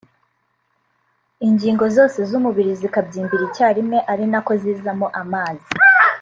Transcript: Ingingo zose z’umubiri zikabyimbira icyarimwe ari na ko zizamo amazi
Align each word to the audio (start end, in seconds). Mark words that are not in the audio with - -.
Ingingo 1.47 1.83
zose 1.95 2.19
z’umubiri 2.29 2.71
zikabyimbira 2.81 3.43
icyarimwe 3.49 3.97
ari 4.11 4.25
na 4.31 4.39
ko 4.45 4.51
zizamo 4.61 5.07
amazi 5.21 5.71